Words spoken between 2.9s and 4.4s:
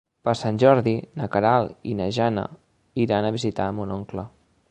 iran a visitar mon oncle.